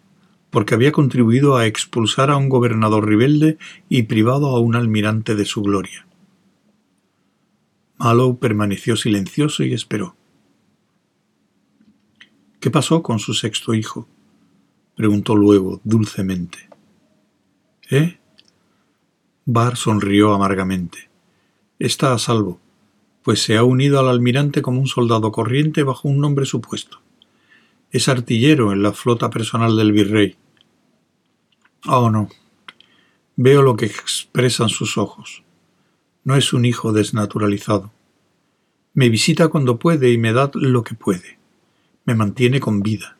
porque 0.50 0.74
había 0.74 0.92
contribuido 0.92 1.56
a 1.56 1.68
expulsar 1.68 2.32
a 2.32 2.38
un 2.38 2.50
gobernador 2.50 3.08
rebelde 3.08 3.60
y 3.90 4.04
privado 4.04 4.48
a 4.48 4.60
un 4.60 4.76
almirante 4.76 5.36
de 5.36 5.46
su 5.46 5.62
gloria. 5.62 6.08
Mallow 8.00 8.40
permaneció 8.40 8.96
silencioso 8.96 9.64
y 9.64 9.74
esperó. 9.74 10.16
¿Qué 12.60 12.72
pasó 12.72 13.04
con 13.04 13.20
su 13.20 13.36
sexto 13.36 13.76
hijo? 13.76 14.08
preguntó 14.96 15.36
luego, 15.36 15.80
dulcemente. 15.84 16.58
¿Eh? 17.92 18.18
Bar 19.46 19.78
sonrió 19.78 20.34
amargamente. 20.34 21.11
Está 21.82 22.14
a 22.14 22.20
salvo, 22.20 22.60
pues 23.24 23.42
se 23.42 23.58
ha 23.58 23.64
unido 23.64 24.00
al 24.00 24.08
almirante 24.08 24.62
como 24.62 24.80
un 24.80 24.86
soldado 24.86 25.32
corriente 25.32 25.82
bajo 25.82 26.08
un 26.08 26.20
nombre 26.20 26.46
supuesto. 26.46 27.02
Es 27.90 28.08
artillero 28.08 28.72
en 28.72 28.84
la 28.84 28.94
flota 28.94 29.32
personal 29.32 29.76
del 29.76 29.92
virrey. 29.92 30.36
Oh, 31.88 32.12
no. 32.12 32.30
Veo 33.36 33.64
lo 33.64 33.78
que 33.78 33.88
expresan 33.88 34.70
sus 34.70 35.00
ojos. 35.00 35.42
No 36.24 36.36
es 36.36 36.54
un 36.54 36.66
hijo 36.66 36.94
desnaturalizado. 36.94 37.92
Me 38.94 39.10
visita 39.10 39.48
cuando 39.48 39.80
puede 39.80 40.12
y 40.12 40.20
me 40.20 40.34
da 40.34 40.52
lo 40.54 40.84
que 40.84 40.94
puede. 40.94 41.40
Me 42.06 42.14
mantiene 42.14 42.60
con 42.60 42.84
vida. 42.84 43.18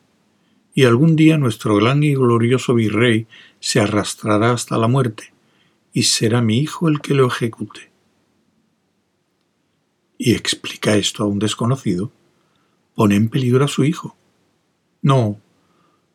Y 0.72 0.84
algún 0.84 1.16
día 1.16 1.36
nuestro 1.36 1.74
gran 1.74 2.04
y 2.04 2.14
glorioso 2.14 2.74
virrey 2.74 3.26
se 3.58 3.80
arrastrará 3.80 4.52
hasta 4.52 4.78
la 4.78 4.86
muerte, 4.86 5.34
y 5.92 6.04
será 6.04 6.42
mi 6.42 6.60
hijo 6.60 6.88
el 6.88 7.00
que 7.00 7.14
lo 7.14 7.26
ejecute. 7.26 7.91
¿Y 10.24 10.36
explica 10.36 10.94
esto 10.94 11.24
a 11.24 11.26
un 11.26 11.40
desconocido? 11.40 12.12
Pone 12.94 13.16
en 13.16 13.28
peligro 13.28 13.64
a 13.64 13.68
su 13.68 13.82
hijo. 13.82 14.14
No, 15.02 15.40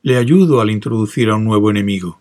le 0.01 0.15
ayudo 0.15 0.61
al 0.61 0.71
introducir 0.71 1.29
a 1.29 1.35
un 1.35 1.43
nuevo 1.43 1.69
enemigo. 1.69 2.17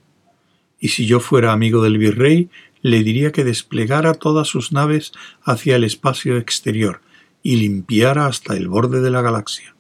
Y 0.81 0.89
si 0.89 1.07
yo 1.07 1.21
fuera 1.21 1.53
amigo 1.53 1.85
del 1.85 1.99
virrey, 1.99 2.51
le 2.83 3.05
diría 3.05 3.31
que 3.31 3.45
desplegara 3.45 4.15
todas 4.15 4.49
sus 4.49 4.73
naves 4.73 5.13
hacia 5.45 5.77
el 5.77 5.85
espacio 5.85 6.39
exterior 6.39 7.03
y 7.45 7.55
limpiara 7.55 8.27
hasta 8.27 8.57
el 8.57 8.67
borde 8.67 9.01
de 9.01 9.11
la 9.13 9.23
galaxia. 9.23 9.77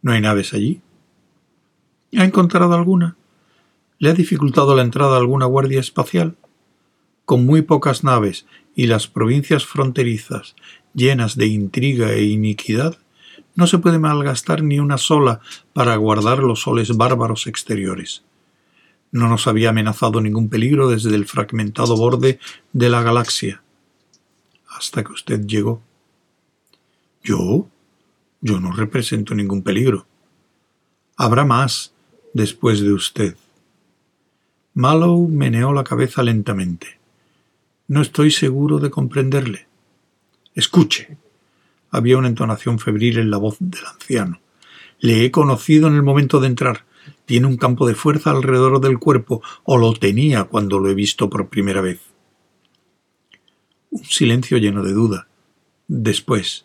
¿No 0.00 0.10
hay 0.10 0.22
naves 0.22 0.54
allí? 0.54 0.80
¿Ha 2.16 2.24
encontrado 2.24 2.74
alguna? 2.74 3.14
¿Le 4.00 4.10
ha 4.10 4.14
dificultado 4.14 4.74
la 4.74 4.82
entrada 4.82 5.14
a 5.14 5.20
alguna 5.20 5.46
guardia 5.46 5.78
espacial? 5.78 6.34
Con 7.26 7.46
muy 7.46 7.62
pocas 7.62 8.02
naves 8.02 8.44
y 8.74 8.86
las 8.86 9.06
provincias 9.06 9.66
fronterizas 9.66 10.54
llenas 10.94 11.36
de 11.36 11.46
intriga 11.46 12.12
e 12.12 12.24
iniquidad, 12.24 12.96
no 13.54 13.66
se 13.66 13.78
puede 13.78 13.98
malgastar 13.98 14.62
ni 14.62 14.78
una 14.78 14.98
sola 14.98 15.40
para 15.72 15.96
guardar 15.96 16.38
los 16.38 16.62
soles 16.62 16.96
bárbaros 16.96 17.46
exteriores. 17.46 18.22
No 19.10 19.28
nos 19.28 19.46
había 19.46 19.70
amenazado 19.70 20.20
ningún 20.20 20.48
peligro 20.48 20.88
desde 20.88 21.14
el 21.14 21.26
fragmentado 21.26 21.96
borde 21.96 22.38
de 22.72 22.88
la 22.88 23.02
galaxia, 23.02 23.62
hasta 24.68 25.04
que 25.04 25.12
usted 25.12 25.46
llegó. 25.46 25.82
¿Yo? 27.22 27.68
Yo 28.40 28.58
no 28.58 28.72
represento 28.72 29.34
ningún 29.34 29.62
peligro. 29.62 30.06
Habrá 31.16 31.44
más 31.44 31.92
después 32.32 32.80
de 32.80 32.92
usted. 32.92 33.36
Mallow 34.74 35.28
meneó 35.28 35.74
la 35.74 35.84
cabeza 35.84 36.22
lentamente. 36.22 37.01
No 37.92 38.00
estoy 38.00 38.30
seguro 38.30 38.78
de 38.78 38.88
comprenderle. 38.88 39.66
Escuche. 40.54 41.18
Había 41.90 42.16
una 42.16 42.28
entonación 42.28 42.78
febril 42.78 43.18
en 43.18 43.30
la 43.30 43.36
voz 43.36 43.58
del 43.60 43.84
anciano. 43.84 44.40
Le 44.98 45.26
he 45.26 45.30
conocido 45.30 45.88
en 45.88 45.96
el 45.96 46.02
momento 46.02 46.40
de 46.40 46.46
entrar. 46.46 46.86
Tiene 47.26 47.48
un 47.48 47.58
campo 47.58 47.86
de 47.86 47.94
fuerza 47.94 48.30
alrededor 48.30 48.80
del 48.80 48.98
cuerpo, 48.98 49.42
o 49.64 49.76
lo 49.76 49.92
tenía 49.92 50.44
cuando 50.44 50.78
lo 50.78 50.88
he 50.88 50.94
visto 50.94 51.28
por 51.28 51.50
primera 51.50 51.82
vez. 51.82 52.00
Un 53.90 54.04
silencio 54.06 54.56
lleno 54.56 54.82
de 54.82 54.94
duda. 54.94 55.28
Después. 55.86 56.64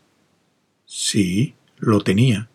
Sí, 0.85 1.55
lo 1.75 1.99
tenía. 1.99 2.47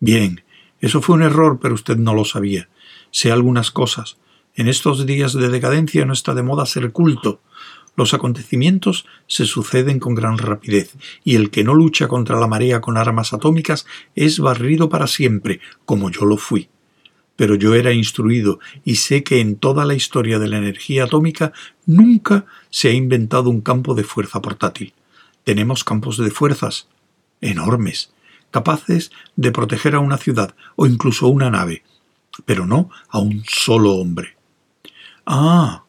Bien, 0.00 0.42
eso 0.80 1.02
fue 1.02 1.16
un 1.16 1.22
error, 1.22 1.58
pero 1.60 1.74
usted 1.74 1.98
no 1.98 2.14
lo 2.14 2.24
sabía. 2.24 2.70
Sé 3.10 3.30
algunas 3.30 3.70
cosas. 3.70 4.16
En 4.54 4.68
estos 4.68 5.04
días 5.04 5.34
de 5.34 5.50
decadencia 5.50 6.06
no 6.06 6.14
está 6.14 6.32
de 6.32 6.42
moda 6.42 6.64
ser 6.64 6.92
culto. 6.92 7.42
Los 7.96 8.12
acontecimientos 8.12 9.06
se 9.26 9.46
suceden 9.46 9.98
con 9.98 10.14
gran 10.14 10.36
rapidez, 10.36 10.94
y 11.24 11.34
el 11.34 11.50
que 11.50 11.64
no 11.64 11.74
lucha 11.74 12.08
contra 12.08 12.38
la 12.38 12.46
marea 12.46 12.82
con 12.82 12.98
armas 12.98 13.32
atómicas 13.32 13.86
es 14.14 14.38
barrido 14.38 14.90
para 14.90 15.06
siempre, 15.06 15.60
como 15.86 16.10
yo 16.10 16.26
lo 16.26 16.36
fui. 16.36 16.68
Pero 17.36 17.54
yo 17.54 17.74
era 17.74 17.92
instruido 17.92 18.60
y 18.84 18.96
sé 18.96 19.22
que 19.22 19.40
en 19.40 19.56
toda 19.56 19.84
la 19.84 19.94
historia 19.94 20.38
de 20.38 20.48
la 20.48 20.58
energía 20.58 21.04
atómica 21.04 21.52
nunca 21.86 22.46
se 22.70 22.88
ha 22.88 22.92
inventado 22.92 23.50
un 23.50 23.62
campo 23.62 23.94
de 23.94 24.04
fuerza 24.04 24.40
portátil. 24.40 24.92
Tenemos 25.44 25.82
campos 25.82 26.18
de 26.18 26.30
fuerzas 26.30 26.88
enormes, 27.40 28.12
capaces 28.50 29.10
de 29.36 29.52
proteger 29.52 29.94
a 29.94 30.00
una 30.00 30.18
ciudad 30.18 30.54
o 30.76 30.86
incluso 30.86 31.26
a 31.26 31.30
una 31.30 31.50
nave, 31.50 31.82
pero 32.44 32.66
no 32.66 32.90
a 33.08 33.20
un 33.20 33.42
solo 33.46 33.94
hombre. 33.94 34.36
Ah. 35.24 35.85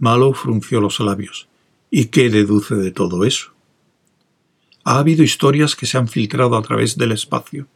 Malo 0.00 0.32
frunció 0.32 0.80
los 0.80 0.98
labios. 0.98 1.46
¿Y 1.90 2.06
qué 2.06 2.30
deduce 2.30 2.74
de 2.74 2.90
todo 2.90 3.24
eso? 3.24 3.52
Ha 4.82 4.98
habido 4.98 5.22
historias 5.22 5.76
que 5.76 5.84
se 5.84 5.98
han 5.98 6.08
filtrado 6.08 6.56
a 6.56 6.62
través 6.62 6.96
del 6.96 7.12
espacio. 7.12 7.68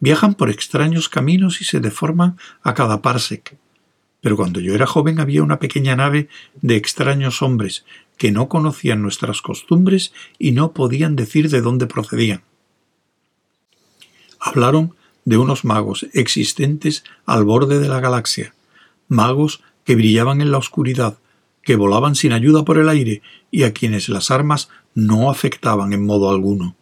Viajan 0.00 0.34
por 0.34 0.50
extraños 0.50 1.08
caminos 1.08 1.60
y 1.60 1.64
se 1.64 1.78
deforman 1.78 2.36
a 2.64 2.74
cada 2.74 3.02
parsec. 3.02 3.56
Pero 4.20 4.36
cuando 4.36 4.58
yo 4.58 4.74
era 4.74 4.88
joven 4.88 5.20
había 5.20 5.44
una 5.44 5.60
pequeña 5.60 5.94
nave 5.94 6.28
de 6.60 6.74
extraños 6.74 7.40
hombres 7.40 7.84
que 8.18 8.32
no 8.32 8.48
conocían 8.48 9.00
nuestras 9.00 9.42
costumbres 9.42 10.12
y 10.40 10.50
no 10.50 10.72
podían 10.72 11.14
decir 11.14 11.50
de 11.50 11.60
dónde 11.60 11.86
procedían. 11.86 12.42
Hablaron 14.40 14.96
de 15.24 15.36
unos 15.36 15.64
magos 15.64 16.04
existentes 16.14 17.04
al 17.26 17.44
borde 17.44 17.78
de 17.78 17.88
la 17.88 18.00
galaxia, 18.00 18.54
magos 19.06 19.62
que 19.84 19.96
brillaban 19.96 20.40
en 20.40 20.50
la 20.52 20.58
oscuridad, 20.58 21.18
que 21.62 21.76
volaban 21.76 22.14
sin 22.14 22.32
ayuda 22.32 22.64
por 22.64 22.78
el 22.78 22.88
aire 22.88 23.22
y 23.50 23.62
a 23.62 23.72
quienes 23.72 24.08
las 24.08 24.30
armas 24.30 24.68
no 24.94 25.30
afectaban 25.30 25.92
en 25.92 26.04
modo 26.04 26.30
alguno. 26.30 26.76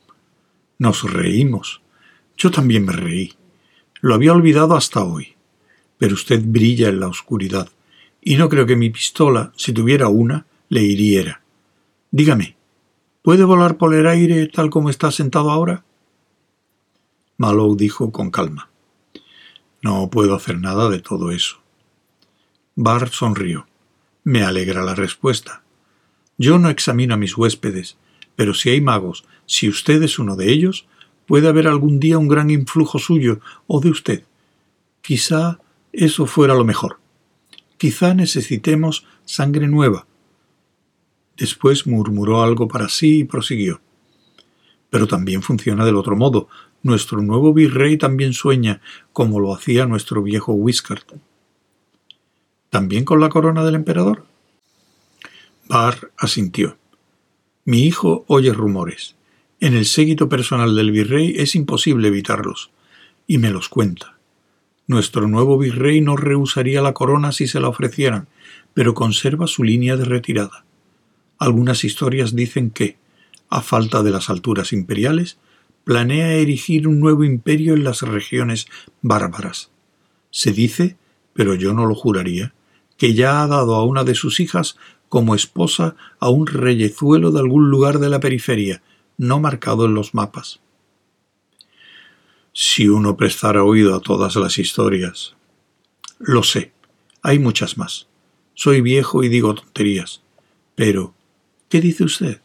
Nos 0.79 1.03
reímos. 1.11 1.83
Yo 2.37 2.51
también 2.51 2.85
me 2.85 2.93
reí. 2.93 3.35
Lo 4.01 4.15
había 4.15 4.33
olvidado 4.33 4.75
hasta 4.77 5.05
hoy. 5.05 5.35
Pero 5.99 6.15
usted 6.15 6.43
brilla 6.43 6.89
en 6.89 7.01
la 7.01 7.09
oscuridad, 7.09 7.69
y 8.23 8.37
no 8.37 8.49
creo 8.49 8.65
que 8.65 8.77
mi 8.77 8.89
pistola, 8.89 9.53
si 9.57 9.73
tuviera 9.73 10.09
una, 10.09 10.47
le 10.71 10.83
hiriera. 10.83 11.43
Dígame, 12.11 12.57
¿puede 13.23 13.45
volar 13.45 13.77
por 13.77 13.95
el 13.95 14.07
aire 14.07 14.47
tal 14.47 14.71
como 14.71 14.89
está 14.89 15.11
sentado 15.11 15.51
ahora? 15.51 15.85
Mallow 17.37 17.77
dijo 17.77 18.11
con 18.13 18.31
calma. 18.31 18.71
No 19.83 20.11
puedo 20.11 20.35
hacer 20.35 20.59
nada 20.59 20.89
de 20.89 21.01
todo 21.01 21.31
eso. 21.31 21.60
Bart 22.83 23.13
sonrió. 23.13 23.67
Me 24.25 24.43
alegra 24.43 24.83
la 24.83 24.95
respuesta. 24.95 25.63
Yo 26.39 26.59
no 26.59 26.71
examino 26.71 27.13
a 27.13 27.19
mis 27.19 27.37
huéspedes, 27.37 27.99
pero 28.37 28.55
si 28.55 28.71
hay 28.71 28.81
magos, 28.81 29.27
si 29.45 29.69
usted 29.69 30.03
es 30.03 30.19
uno 30.19 30.35
de 30.35 30.51
ellos, 30.51 30.87
puede 31.27 31.47
haber 31.47 31.69
algún 31.69 32.01
día 32.01 32.17
un 32.17 32.27
gran 32.27 32.49
influjo 32.49 32.99
suyo 32.99 33.41
o 33.67 33.83
de 33.83 33.91
usted. 33.91 34.25
Quizá 35.03 35.59
eso 35.93 36.25
fuera 36.25 36.55
lo 36.55 36.65
mejor. 36.65 36.99
Quizá 37.77 38.15
necesitemos 38.15 39.05
sangre 39.27 39.69
nueva. 39.69 40.07
Después 41.37 41.87
murmuró 41.87 42.43
algo 42.43 42.67
para 42.67 42.89
sí 42.89 43.19
y 43.19 43.25
prosiguió. 43.25 43.83
Pero 44.89 45.07
también 45.07 45.43
funciona 45.43 45.85
del 45.85 45.97
otro 45.97 46.17
modo. 46.17 46.49
Nuestro 46.83 47.21
nuevo 47.21 47.53
virrey 47.53 47.99
también 47.99 48.33
sueña, 48.33 48.81
como 49.13 49.39
lo 49.39 49.55
hacía 49.55 49.85
nuestro 49.85 50.23
viejo 50.23 50.55
Whiskart. 50.55 51.13
¿También 52.71 53.05
con 53.05 53.21
la 53.21 53.29
corona 53.29 53.65
del 53.65 53.75
emperador? 53.75 54.25
Barr 55.69 56.13
asintió. 56.17 56.79
Mi 57.65 57.83
hijo 57.83 58.25
oye 58.29 58.53
rumores. 58.53 59.17
En 59.59 59.75
el 59.75 59.85
séquito 59.85 60.29
personal 60.29 60.77
del 60.77 60.93
virrey 60.93 61.35
es 61.37 61.57
imposible 61.57 62.09
evitarlos, 62.09 62.71
y 63.27 63.39
me 63.39 63.51
los 63.51 63.69
cuenta. 63.69 64.19
Nuestro 64.87 65.27
nuevo 65.27 65.59
virrey 65.59 66.01
no 66.01 66.17
rehusaría 66.17 66.81
la 66.81 66.95
corona 66.95 67.33
si 67.33 67.49
se 67.49 67.61
la 67.61 67.69
ofrecieran, 67.69 68.29
pero 68.73 68.95
conserva 68.95 69.49
su 69.49 69.65
línea 69.65 69.97
de 69.97 70.05
retirada. 70.05 70.65
Algunas 71.39 71.85
historias 71.85 72.37
dicen 72.37 72.71
que, 72.71 72.97
a 73.49 73.63
falta 73.63 74.05
de 74.05 74.13
las 74.13 74.31
alturas 74.31 74.73
imperiales, 74.73 75.39
planea 75.83 76.35
erigir 76.35 76.87
un 76.87 77.01
nuevo 77.01 77.25
imperio 77.25 77.75
en 77.75 77.83
las 77.83 78.03
regiones 78.03 78.67
bárbaras. 79.03 79.71
Se 80.31 80.53
dice, 80.53 80.97
pero 81.35 81.55
yo 81.55 81.73
no 81.73 81.87
lo 81.87 81.95
juraría, 81.95 82.55
que 83.01 83.15
ya 83.15 83.43
ha 83.43 83.47
dado 83.47 83.77
a 83.77 83.85
una 83.87 84.05
de 84.05 84.15
sus 84.15 84.41
hijas 84.41 84.77
como 85.09 85.35
esposa 85.35 85.97
a 86.19 86.29
un 86.29 86.47
reyezuelo 86.47 87.31
de 87.31 87.41
algún 87.41 87.71
lugar 87.71 87.99
de 87.99 88.11
la 88.11 88.21
periferia, 88.21 88.83
no 89.17 89.41
marcado 89.41 89.87
en 89.87 89.95
los 89.95 90.13
mapas. 90.13 90.61
Si 92.53 92.91
uno 92.91 93.17
prestara 93.17 93.65
oído 93.65 93.97
a 93.97 94.01
todas 94.01 94.37
las 94.37 94.59
historias. 94.59 95.35
Lo 96.19 96.43
sé, 96.43 96.73
hay 97.23 97.39
muchas 97.39 97.79
más. 97.79 98.07
Soy 98.53 98.83
viejo 98.83 99.25
y 99.25 99.31
digo 99.31 99.55
tonterías. 99.55 100.21
Pero, 100.75 101.15
¿qué 101.71 101.81
dice 101.81 102.05
usted? 102.05 102.43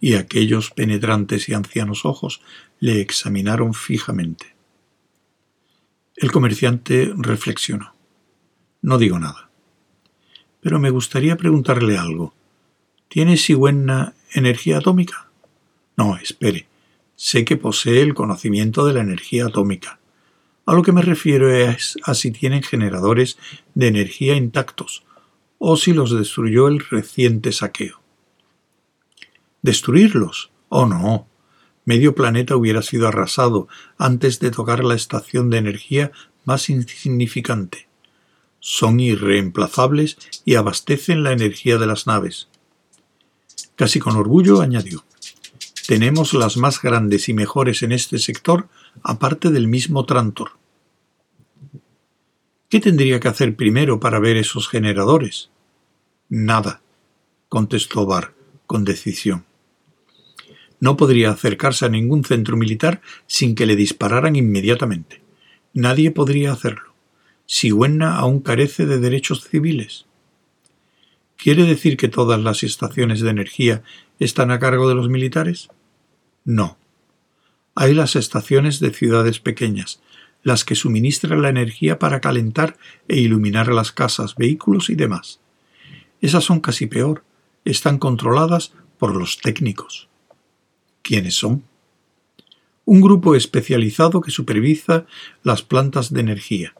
Y 0.00 0.14
aquellos 0.14 0.72
penetrantes 0.72 1.48
y 1.48 1.54
ancianos 1.54 2.04
ojos 2.04 2.40
le 2.80 3.00
examinaron 3.00 3.72
fijamente. 3.72 4.56
El 6.16 6.32
comerciante 6.32 7.12
reflexionó. 7.16 7.93
No 8.84 8.98
digo 8.98 9.18
nada. 9.18 9.48
Pero 10.60 10.78
me 10.78 10.90
gustaría 10.90 11.36
preguntarle 11.38 11.96
algo. 11.96 12.34
¿Tiene 13.08 13.38
Sigüenna 13.38 14.12
energía 14.34 14.76
atómica? 14.76 15.30
No, 15.96 16.18
espere. 16.18 16.66
Sé 17.16 17.46
que 17.46 17.56
posee 17.56 18.02
el 18.02 18.12
conocimiento 18.12 18.84
de 18.84 18.92
la 18.92 19.00
energía 19.00 19.46
atómica. 19.46 20.00
A 20.66 20.74
lo 20.74 20.82
que 20.82 20.92
me 20.92 21.00
refiero 21.00 21.50
es 21.50 21.96
a 22.04 22.12
si 22.12 22.30
tienen 22.30 22.62
generadores 22.62 23.38
de 23.74 23.86
energía 23.86 24.36
intactos 24.36 25.02
o 25.56 25.78
si 25.78 25.94
los 25.94 26.10
destruyó 26.10 26.68
el 26.68 26.80
reciente 26.80 27.52
saqueo. 27.52 28.02
¿Destruirlos? 29.62 30.50
Oh 30.68 30.84
no. 30.84 31.26
Medio 31.86 32.14
planeta 32.14 32.54
hubiera 32.54 32.82
sido 32.82 33.08
arrasado 33.08 33.66
antes 33.96 34.40
de 34.40 34.50
tocar 34.50 34.84
la 34.84 34.94
estación 34.94 35.48
de 35.48 35.56
energía 35.56 36.12
más 36.44 36.68
insignificante 36.68 37.88
son 38.66 38.98
irreemplazables 38.98 40.16
y 40.46 40.54
abastecen 40.54 41.22
la 41.22 41.32
energía 41.32 41.76
de 41.76 41.86
las 41.86 42.06
naves. 42.06 42.48
Casi 43.76 44.00
con 44.00 44.16
orgullo 44.16 44.62
añadió, 44.62 45.04
tenemos 45.86 46.32
las 46.32 46.56
más 46.56 46.80
grandes 46.80 47.28
y 47.28 47.34
mejores 47.34 47.82
en 47.82 47.92
este 47.92 48.18
sector, 48.18 48.68
aparte 49.02 49.50
del 49.50 49.68
mismo 49.68 50.06
Trantor. 50.06 50.52
¿Qué 52.70 52.80
tendría 52.80 53.20
que 53.20 53.28
hacer 53.28 53.54
primero 53.54 54.00
para 54.00 54.18
ver 54.18 54.38
esos 54.38 54.66
generadores? 54.66 55.50
Nada, 56.30 56.80
contestó 57.50 58.06
Bar 58.06 58.32
con 58.66 58.86
decisión. 58.86 59.44
No 60.80 60.96
podría 60.96 61.32
acercarse 61.32 61.84
a 61.84 61.90
ningún 61.90 62.24
centro 62.24 62.56
militar 62.56 63.02
sin 63.26 63.54
que 63.54 63.66
le 63.66 63.76
dispararan 63.76 64.36
inmediatamente. 64.36 65.20
Nadie 65.74 66.10
podría 66.12 66.52
hacerlo. 66.52 66.93
Sigüenna 67.46 68.16
aún 68.16 68.40
carece 68.40 68.86
de 68.86 68.98
derechos 68.98 69.44
civiles. 69.44 70.06
¿Quiere 71.36 71.64
decir 71.64 71.98
que 71.98 72.08
todas 72.08 72.40
las 72.40 72.62
estaciones 72.62 73.20
de 73.20 73.30
energía 73.30 73.82
están 74.18 74.50
a 74.50 74.58
cargo 74.58 74.88
de 74.88 74.94
los 74.94 75.10
militares? 75.10 75.68
No. 76.44 76.78
Hay 77.74 77.92
las 77.92 78.16
estaciones 78.16 78.80
de 78.80 78.90
ciudades 78.94 79.40
pequeñas, 79.40 80.00
las 80.42 80.64
que 80.64 80.74
suministran 80.74 81.42
la 81.42 81.50
energía 81.50 81.98
para 81.98 82.20
calentar 82.20 82.78
e 83.08 83.18
iluminar 83.18 83.68
las 83.68 83.92
casas, 83.92 84.36
vehículos 84.36 84.88
y 84.88 84.94
demás. 84.94 85.40
Esas 86.22 86.44
son 86.44 86.60
casi 86.60 86.86
peor, 86.86 87.24
están 87.66 87.98
controladas 87.98 88.72
por 88.98 89.14
los 89.14 89.38
técnicos. 89.38 90.08
¿Quiénes 91.02 91.34
son? 91.34 91.64
Un 92.86 93.02
grupo 93.02 93.34
especializado 93.34 94.22
que 94.22 94.30
supervisa 94.30 95.04
las 95.42 95.62
plantas 95.62 96.12
de 96.12 96.20
energía 96.20 96.74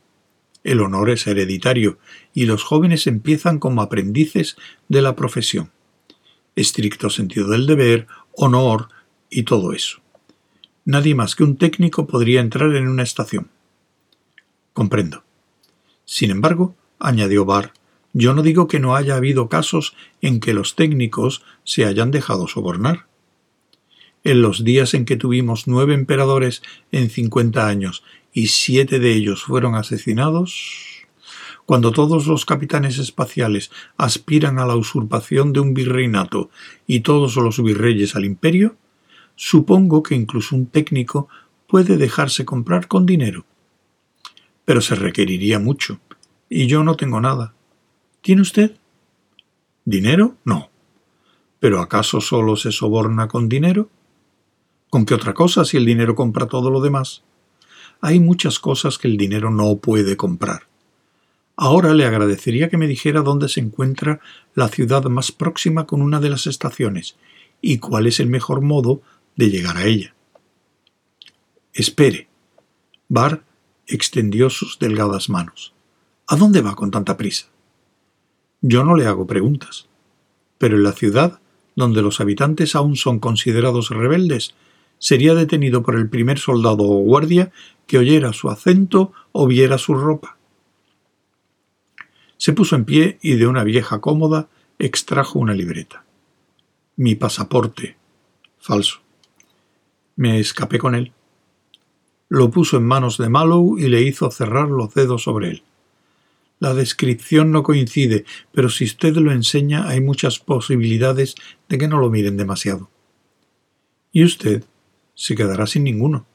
el 0.65 0.81
honor 0.81 1.11
es 1.11 1.27
hereditario 1.27 1.99
y 2.33 2.47
los 2.47 2.65
jóvenes 2.65 3.07
empiezan 3.07 3.59
como 3.59 3.83
aprendices 3.83 4.57
de 4.89 5.03
la 5.03 5.15
profesión. 5.15 5.71
Estricto 6.57 7.11
sentido 7.11 7.49
del 7.49 7.67
deber, 7.67 8.07
honor 8.33 8.89
y 9.31 9.45
todo 9.45 9.73
eso. 9.73 10.01
Nadie 10.85 11.15
más 11.15 11.37
que 11.37 11.45
un 11.45 11.57
técnico 11.57 12.07
podría 12.07 12.41
entrar 12.41 12.75
en 12.75 12.89
una 12.89 13.03
estación. 13.03 13.51
Comprendo. 14.73 15.23
Sin 16.05 16.31
embargo, 16.31 16.75
añadió 16.99 17.45
Barr, 17.45 17.73
yo 18.13 18.33
no 18.35 18.43
digo 18.43 18.69
que 18.69 18.81
no 18.81 18.95
haya 18.95 19.17
habido 19.17 19.49
casos 19.49 19.97
en 20.21 20.41
que 20.41 20.55
los 20.55 20.77
técnicos 20.77 21.43
se 21.65 21.85
hayan 21.85 22.11
dejado 22.11 22.47
sobornar. 22.49 23.07
En 24.25 24.41
los 24.41 24.65
días 24.65 24.95
en 24.95 25.05
que 25.05 25.17
tuvimos 25.17 25.67
nueve 25.67 25.93
emperadores 25.93 26.63
en 26.93 27.11
cincuenta 27.11 27.69
años 27.69 28.03
y 28.33 28.47
siete 28.47 28.99
de 28.99 29.13
ellos 29.13 29.45
fueron 29.45 29.75
asesinados, 29.75 31.05
cuando 31.67 31.93
todos 31.93 32.27
los 32.27 32.47
capitanes 32.47 32.99
espaciales 32.99 33.71
aspiran 33.99 34.59
a 34.59 34.65
la 34.65 34.77
usurpación 34.77 35.53
de 35.53 35.61
un 35.61 35.75
virreinato 35.75 36.49
y 36.87 37.01
todos 37.01 37.37
los 37.37 37.63
virreyes 37.63 38.17
al 38.17 38.25
imperio, 38.25 38.77
supongo 39.37 40.03
que 40.03 40.15
incluso 40.15 40.57
un 40.57 40.67
técnico 40.67 41.29
puede 41.67 41.99
dejarse 41.99 42.47
comprar 42.47 42.89
con 42.89 43.05
dinero. 43.05 43.45
Pero 44.65 44.81
se 44.81 44.95
requeriría 44.95 45.59
mucho, 45.59 46.01
y 46.49 46.67
yo 46.67 46.83
no 46.83 46.97
tengo 46.97 47.21
nada. 47.21 47.55
¿Tiene 48.23 48.41
usted? 48.41 48.77
¿Dinero? 49.85 50.37
No. 50.45 50.71
¿Pero 51.61 51.81
acaso 51.81 52.23
solo 52.23 52.57
se 52.57 52.73
soborna 52.73 53.29
con 53.29 53.51
dinero? 53.51 53.91
¿Con 54.95 55.07
qué 55.07 55.15
otra 55.15 55.35
cosa 55.35 55.65
si 55.65 55.77
el 55.77 55.85
dinero 55.85 56.15
compra 56.15 56.47
todo 56.47 56.71
lo 56.71 56.81
demás? 56.81 57.25
Hay 58.01 58.21
muchas 58.21 58.61
cosas 58.61 58.97
que 58.97 59.09
el 59.09 59.17
dinero 59.17 59.51
no 59.51 59.79
puede 59.79 60.17
comprar. 60.17 60.69
Ahora 61.57 61.95
le 61.95 62.07
agradecería 62.07 62.69
que 62.69 62.77
me 62.77 62.87
dijera 62.87 63.23
dónde 63.23 63.49
se 63.49 63.59
encuentra 63.59 64.21
la 64.55 64.69
ciudad 64.69 65.03
más 65.07 65.33
próxima 65.33 65.85
con 65.85 66.01
una 66.01 66.21
de 66.21 66.31
las 66.31 66.47
estaciones 66.47 67.17
y 67.61 67.79
cuál 67.79 68.07
es 68.07 68.21
el 68.21 68.29
mejor 68.29 68.61
modo 68.61 69.03
de 69.35 69.51
llegar 69.51 69.79
a 69.79 69.85
ella. 69.85 70.15
Espere. 71.73 72.29
Bar 73.09 73.43
extendió 73.89 74.49
sus 74.49 74.79
delgadas 74.79 75.29
manos. 75.29 75.75
¿A 76.29 76.37
dónde 76.37 76.61
va 76.61 76.77
con 76.77 76.93
tanta 76.93 77.17
prisa? 77.17 77.47
Yo 78.61 78.85
no 78.85 78.95
le 78.95 79.07
hago 79.07 79.27
preguntas. 79.27 79.89
Pero 80.57 80.77
en 80.77 80.85
la 80.85 80.93
ciudad, 80.93 81.41
donde 81.75 82.01
los 82.01 82.21
habitantes 82.21 82.77
aún 82.77 82.95
son 82.95 83.19
considerados 83.19 83.91
rebeldes, 83.91 84.55
sería 84.99 85.35
detenido 85.35 85.83
por 85.83 85.97
el 85.97 86.09
primer 86.09 86.39
soldado 86.39 86.85
o 86.85 87.03
guardia 87.03 87.53
que 87.87 87.99
oyera 87.99 88.33
su 88.33 88.51
acento 88.51 89.13
o 89.33 89.47
viera 89.47 89.79
su 89.79 89.95
ropa. 89.95 90.37
Se 92.37 92.53
puso 92.53 92.77
en 92.77 92.85
pie 92.85 93.19
y 93.23 93.35
de 93.35 93.47
una 93.47 93.65
vieja 93.65 94.01
cómoda 94.01 94.49
extrajo 94.79 95.39
una 95.39 95.55
libreta. 95.55 96.05
Mi 96.97 97.15
pasaporte. 97.15 97.97
Falso. 98.59 99.01
Me 100.17 100.39
escapé 100.39 100.79
con 100.79 100.95
él. 100.95 101.13
Lo 102.29 102.51
puso 102.51 102.77
en 102.77 102.85
manos 102.85 103.19
de 103.19 103.29
Mallow 103.29 103.79
y 103.79 103.89
le 103.89 104.03
hizo 104.03 104.31
cerrar 104.31 104.69
los 104.69 104.95
dedos 104.95 105.23
sobre 105.23 105.51
él. 105.51 105.63
La 106.59 106.73
descripción 106.73 107.53
no 107.53 107.63
coincide, 107.63 108.25
pero 108.53 108.71
si 108.71 108.85
usted 108.85 109.15
lo 109.17 109.33
enseña 109.33 109.89
hay 109.89 110.01
muchas 110.01 110.39
posibilidades 110.39 111.35
de 111.69 111.79
que 111.79 111.89
no 111.89 111.99
lo 111.99 112.11
miren 112.11 112.37
demasiado. 112.37 112.89
Y 114.13 114.25
usted 114.25 114.65
se 115.15 115.35
quedará 115.35 115.67
sin 115.67 115.85
ninguno. 115.85 116.27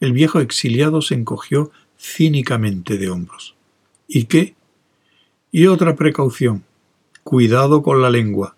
El 0.00 0.12
viejo 0.12 0.40
exiliado 0.40 1.02
se 1.02 1.14
encogió 1.14 1.70
cínicamente 1.98 2.98
de 2.98 3.08
hombros. 3.08 3.54
¿Y 4.08 4.24
qué? 4.24 4.54
Y 5.50 5.66
otra 5.66 5.96
precaución. 5.96 6.64
Cuidado 7.22 7.82
con 7.82 8.02
la 8.02 8.10
lengua. 8.10 8.56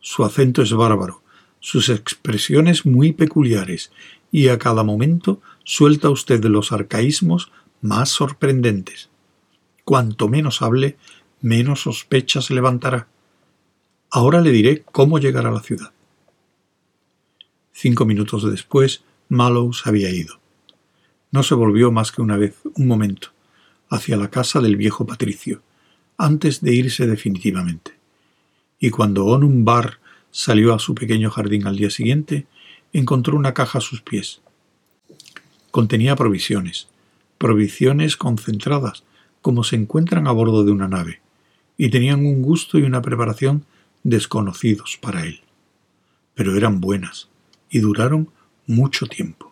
Su 0.00 0.24
acento 0.24 0.62
es 0.62 0.72
bárbaro, 0.72 1.22
sus 1.60 1.90
expresiones 1.90 2.86
muy 2.86 3.12
peculiares, 3.12 3.92
y 4.32 4.48
a 4.48 4.58
cada 4.58 4.82
momento 4.82 5.40
suelta 5.64 6.08
usted 6.08 6.42
los 6.44 6.72
arcaísmos 6.72 7.52
más 7.82 8.08
sorprendentes. 8.08 9.10
Cuanto 9.84 10.28
menos 10.28 10.62
hable, 10.62 10.96
menos 11.40 11.82
sospechas 11.82 12.50
levantará. 12.50 13.08
Ahora 14.10 14.40
le 14.40 14.50
diré 14.50 14.82
cómo 14.82 15.18
llegar 15.18 15.46
a 15.46 15.50
la 15.50 15.60
ciudad. 15.60 15.92
Cinco 17.82 18.04
minutos 18.04 18.44
después, 18.44 19.04
Mallows 19.30 19.86
había 19.86 20.10
ido. 20.10 20.38
No 21.30 21.42
se 21.42 21.54
volvió 21.54 21.90
más 21.90 22.12
que 22.12 22.20
una 22.20 22.36
vez, 22.36 22.56
un 22.74 22.86
momento, 22.86 23.28
hacia 23.88 24.18
la 24.18 24.28
casa 24.28 24.60
del 24.60 24.76
viejo 24.76 25.06
patricio, 25.06 25.62
antes 26.18 26.60
de 26.60 26.74
irse 26.74 27.06
definitivamente. 27.06 27.92
Y 28.78 28.90
cuando 28.90 29.24
Onum 29.24 29.64
Bar 29.64 29.98
salió 30.30 30.74
a 30.74 30.78
su 30.78 30.94
pequeño 30.94 31.30
jardín 31.30 31.66
al 31.66 31.76
día 31.78 31.88
siguiente, 31.88 32.46
encontró 32.92 33.34
una 33.34 33.54
caja 33.54 33.78
a 33.78 33.80
sus 33.80 34.02
pies. 34.02 34.42
Contenía 35.70 36.16
provisiones, 36.16 36.88
provisiones 37.38 38.18
concentradas, 38.18 39.04
como 39.40 39.64
se 39.64 39.76
encuentran 39.76 40.26
a 40.26 40.32
bordo 40.32 40.64
de 40.64 40.72
una 40.72 40.86
nave, 40.86 41.22
y 41.78 41.88
tenían 41.88 42.26
un 42.26 42.42
gusto 42.42 42.78
y 42.78 42.82
una 42.82 43.00
preparación 43.00 43.64
desconocidos 44.02 44.98
para 45.00 45.24
él. 45.24 45.40
Pero 46.34 46.54
eran 46.58 46.82
buenas, 46.82 47.29
y 47.70 47.78
duraron 47.80 48.30
mucho 48.66 49.06
tiempo. 49.06 49.49